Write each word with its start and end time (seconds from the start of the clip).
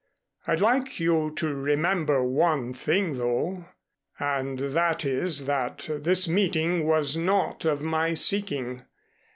I'd 0.47 0.61
like 0.61 0.99
you 0.99 1.31
to 1.35 1.53
remember 1.53 2.23
one 2.23 2.73
thing, 2.73 3.19
though, 3.19 3.65
and 4.17 4.57
that 4.57 5.05
is 5.05 5.45
that 5.45 5.87
this 5.91 6.27
meeting 6.27 6.87
was 6.87 7.15
not 7.15 7.65
of 7.65 7.83
my 7.83 8.15
seeking. 8.15 8.81